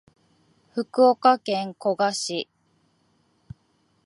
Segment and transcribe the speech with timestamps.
[0.73, 2.49] 福岡県古賀市